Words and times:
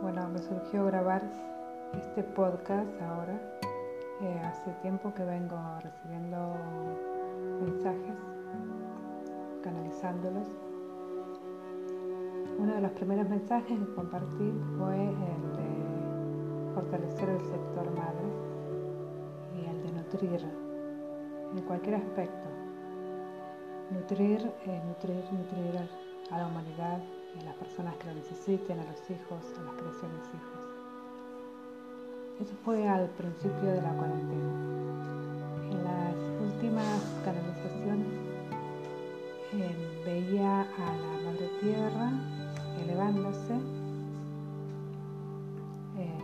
Bueno, 0.00 0.28
me 0.28 0.38
surgió 0.38 0.84
grabar 0.84 1.22
este 1.92 2.22
podcast 2.22 2.88
ahora. 3.02 3.36
Eh, 4.22 4.40
hace 4.44 4.70
tiempo 4.80 5.12
que 5.12 5.24
vengo 5.24 5.58
recibiendo 5.82 6.54
mensajes, 7.60 8.16
canalizándolos. 9.64 10.46
Uno 12.58 12.74
de 12.74 12.80
los 12.80 12.92
primeros 12.92 13.28
mensajes 13.28 13.76
que 13.76 13.94
compartí 13.94 14.52
fue 14.78 15.02
el 15.04 15.56
de 15.56 16.74
fortalecer 16.74 17.30
el 17.30 17.40
sector 17.40 17.90
madre 17.90 18.28
y 19.56 19.66
el 19.66 19.82
de 19.82 19.92
nutrir 19.92 20.46
en 21.56 21.62
cualquier 21.62 21.96
aspecto. 21.96 22.48
Nutrir, 23.90 24.48
eh, 24.64 24.80
nutrir, 24.86 25.24
nutrir 25.32 26.07
a 26.30 26.38
la 26.38 26.46
humanidad 26.46 26.98
y 27.36 27.40
a 27.40 27.44
las 27.44 27.54
personas 27.56 27.94
que 27.96 28.06
lo 28.08 28.14
necesiten, 28.14 28.78
a 28.80 28.84
los 28.84 29.10
hijos, 29.10 29.42
a 29.58 29.62
las 29.62 29.74
creaciones 29.74 30.22
hijos. 30.34 30.68
Eso 32.40 32.54
fue 32.64 32.86
al 32.88 33.08
principio 33.10 33.70
de 33.72 33.82
la 33.82 33.90
cuarentena. 33.94 34.52
En 35.70 35.84
las 35.84 36.14
últimas 36.40 37.02
canalizaciones 37.24 38.06
eh, 39.54 40.02
veía 40.04 40.60
a 40.62 40.96
la 40.96 41.30
Madre 41.30 41.48
Tierra 41.60 42.12
elevándose. 42.80 43.54
Eh, 45.98 46.22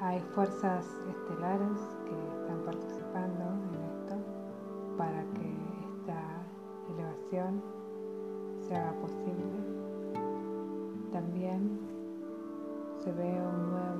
hay 0.00 0.20
fuerzas 0.34 0.84
estelares 1.08 1.78
que 2.04 2.16
están 2.42 2.60
participando 2.66 3.59
se 7.30 8.74
haga 8.74 8.92
posible. 9.00 9.44
También 11.12 11.78
se 13.04 13.12
ve 13.12 13.22
un 13.22 13.70
nuevo 13.70 13.94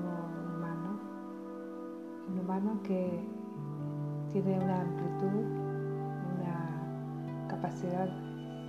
humano, 0.57 0.99
un 2.29 2.39
humano 2.41 2.81
que 2.83 3.21
tiene 4.33 4.59
una 4.59 4.81
amplitud, 4.81 5.45
una 6.41 7.47
capacidad 7.49 8.09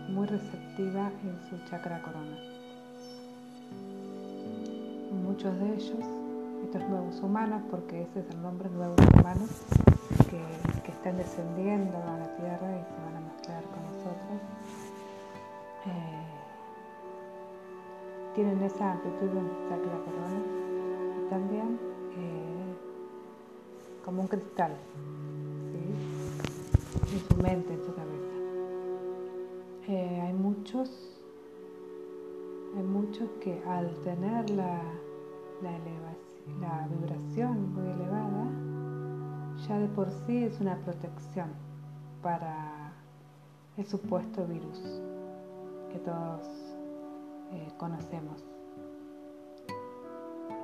muy 0.09 0.27
receptiva 0.27 1.11
en 1.23 1.39
su 1.49 1.57
chakra 1.67 1.99
corona. 2.03 2.37
Muchos 5.23 5.57
de 5.59 5.73
ellos, 5.73 6.05
estos 6.63 6.87
nuevos 6.87 7.19
humanos, 7.21 7.63
porque 7.71 8.03
ese 8.03 8.19
es 8.19 8.29
el 8.29 8.41
nombre, 8.43 8.69
nuevos 8.69 8.99
humanos, 9.19 9.49
que, 10.29 10.39
que 10.83 10.91
están 10.91 11.17
descendiendo 11.17 11.97
a 11.97 12.19
la 12.19 12.35
tierra 12.35 12.77
y 12.77 12.83
se 12.83 13.01
van 13.05 13.15
a 13.15 13.21
mezclar 13.21 13.63
con 13.63 13.90
nosotros, 14.01 14.41
eh, 15.85 16.21
tienen 18.33 18.61
esa 18.63 18.93
amplitud 18.93 19.29
en 19.29 19.47
su 19.47 19.69
chakra 19.69 19.99
corona 20.05 20.41
y 21.19 21.29
también 21.29 21.79
eh, 22.17 22.75
como 24.03 24.21
un 24.23 24.27
cristal 24.27 24.71
en 27.11 27.19
su 27.27 27.35
mente, 27.43 27.73
en 27.73 27.83
su 27.83 27.93
cabeza. 27.93 28.11
Eh, 29.87 30.21
hay 30.21 30.33
muchos, 30.33 30.89
hay 32.75 32.83
muchos 32.83 33.29
que 33.41 33.61
al 33.67 33.93
tener 34.03 34.49
la, 34.49 34.81
la, 35.61 35.75
elevación, 35.75 36.61
la 36.61 36.87
vibración 36.87 37.73
muy 37.75 37.91
elevada, 37.91 38.47
ya 39.67 39.77
de 39.77 39.87
por 39.89 40.09
sí 40.25 40.45
es 40.45 40.59
una 40.59 40.77
protección 40.77 41.49
para 42.23 42.90
el 43.77 43.85
supuesto 43.85 44.45
virus 44.45 44.79
que 45.91 45.99
todos 45.99 46.47
eh, 47.51 47.71
conocemos. 47.77 48.43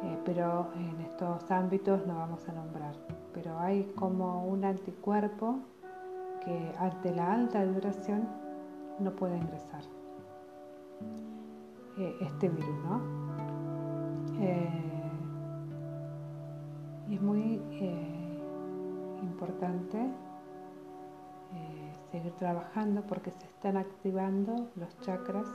Eh, 0.04 0.20
pero 0.26 0.68
en 0.76 1.02
estos 1.02 1.50
ámbitos 1.50 2.06
no 2.06 2.16
vamos 2.18 2.48
a 2.48 2.54
nombrar. 2.54 2.96
Pero 3.34 3.58
hay 3.60 3.84
como 3.96 4.46
un 4.46 4.64
anticuerpo 4.64 5.60
que 6.44 6.74
ante 6.80 7.14
la 7.14 7.34
alta 7.34 7.64
vibración 7.64 8.28
no 9.00 9.12
puede 9.12 9.38
ingresar 9.38 9.84
eh, 11.98 12.16
este 12.22 12.50
virus, 12.50 12.76
¿no? 12.84 13.28
y 17.10 17.16
es 17.16 17.22
muy 17.22 17.62
importante 19.24 20.12
seguir 22.12 22.32
trabajando 22.34 23.02
porque 23.02 23.32
se 23.32 23.46
están 23.46 23.78
activando 23.78 24.68
los 24.76 25.00
chakras 25.02 25.48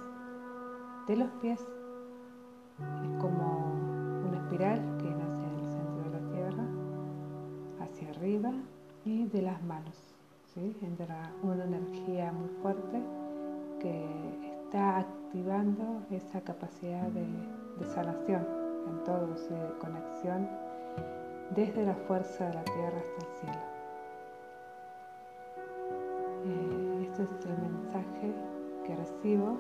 de 1.06 1.16
los 1.16 1.30
pies. 1.40 1.60
Es 1.60 3.20
como 3.20 3.72
una 4.26 4.38
espiral 4.38 4.78
que 4.98 5.10
nace 5.10 5.44
en 5.44 5.54
el 5.58 5.70
centro 5.70 6.02
de 6.04 6.20
la 6.20 6.32
tierra, 6.32 6.64
hacia 7.80 8.10
arriba 8.10 8.52
y 9.04 9.26
de 9.26 9.42
las 9.42 9.62
manos. 9.62 10.14
¿sí? 10.54 10.76
Entra 10.82 11.32
una 11.42 11.64
energía 11.64 12.32
muy 12.32 12.48
fuerte 12.62 13.02
que 13.80 14.06
está 14.64 14.98
activando 14.98 16.02
esa 16.10 16.40
capacidad 16.40 17.08
de, 17.08 17.26
de 17.78 17.86
sanación 17.94 18.46
en 18.88 19.04
todos, 19.04 19.48
de 19.48 19.78
conexión 19.80 20.48
desde 21.54 21.84
la 21.84 21.94
fuerza 21.94 22.48
de 22.48 22.54
la 22.54 22.64
tierra 22.64 22.98
hasta 22.98 23.26
el 23.26 23.40
cielo. 23.40 23.71
El 27.22 27.72
mensaje 27.72 28.34
que 28.84 28.96
recibo 28.96 29.56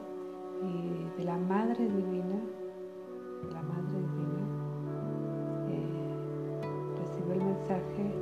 y 0.62 1.04
de 1.16 1.24
la 1.24 1.36
Madre 1.36 1.84
Divina, 1.84 2.40
la 3.52 3.62
Madre 3.62 3.98
Divina, 4.00 4.44
eh, 5.68 6.60
recibo 6.98 7.32
el 7.32 7.44
mensaje 7.44 8.14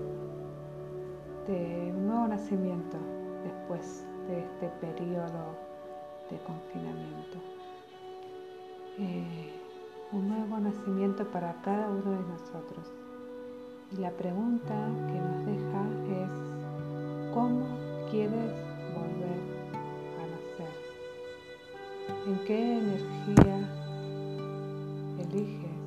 de 1.47 1.93
un 1.97 2.06
nuevo 2.06 2.28
nacimiento 2.28 2.99
después 3.43 4.05
de 4.28 4.41
este 4.41 4.69
periodo 4.81 5.57
de 6.31 6.39
confinamiento. 6.45 7.39
Eh, 8.99 9.53
un 10.12 10.28
nuevo 10.28 10.59
nacimiento 10.59 11.25
para 11.28 11.55
cada 11.62 11.89
uno 11.89 12.11
de 12.11 12.28
nosotros. 12.28 12.93
Y 13.93 13.97
la 13.97 14.11
pregunta 14.11 14.75
que 15.07 15.19
nos 15.19 15.47
deja 15.47 16.25
es, 16.25 17.34
¿cómo 17.34 17.65
quieres 18.11 18.69
volver 19.00 19.41
a 20.19 20.22
nacer? 20.33 20.72
¿En 22.27 22.37
qué 22.47 22.78
energía 22.78 23.56
eliges 25.19 25.81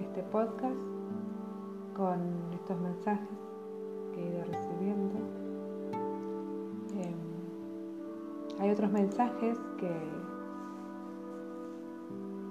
este 0.00 0.22
podcast 0.24 0.76
con 1.96 2.20
estos 2.54 2.80
mensajes 2.80 3.38
que 4.14 4.22
he 4.22 4.28
ido 4.30 4.44
recibiendo. 4.44 5.18
Eh, 6.96 7.14
hay 8.60 8.70
otros 8.70 8.90
mensajes 8.92 9.58
que, 9.78 9.92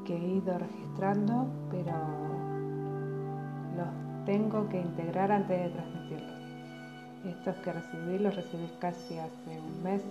que 0.06 0.16
he 0.16 0.28
ido 0.36 0.58
registrando, 0.58 1.48
pero 1.70 1.94
tengo 4.28 4.68
que 4.68 4.82
integrar 4.82 5.32
antes 5.32 5.58
de 5.58 5.70
transmitirlos. 5.70 6.38
Estos 7.26 7.56
que 7.64 7.72
recibí 7.72 8.20
los 8.20 8.36
recibí 8.36 8.70
casi 8.78 9.18
hace 9.18 9.60
un 9.60 9.82
mes 9.82 10.04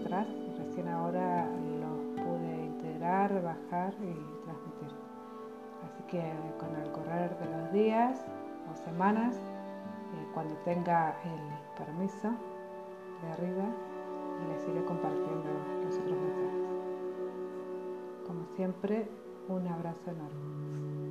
atrás 0.00 0.26
recién 0.58 0.88
ahora 0.88 1.46
los 1.78 2.24
pude 2.24 2.64
integrar, 2.64 3.30
bajar 3.42 3.92
y 4.00 4.14
transmitir. 4.44 4.88
Así 5.84 6.02
que 6.08 6.32
con 6.58 6.74
el 6.76 6.90
correr 6.92 7.38
de 7.38 7.46
los 7.56 7.72
días 7.72 8.24
o 8.72 8.76
semanas, 8.84 9.36
eh, 9.36 10.26
cuando 10.32 10.54
tenga 10.64 11.14
el 11.24 11.84
permiso 11.84 12.30
de 13.22 13.32
arriba, 13.32 13.64
les 14.48 14.66
iré 14.66 14.82
compartiendo 14.86 15.50
los 15.84 15.94
otros 15.94 16.18
mensajes. 16.18 16.68
Como 18.26 18.46
siempre, 18.56 19.08
un 19.48 19.68
abrazo 19.68 20.10
enorme. 20.10 21.07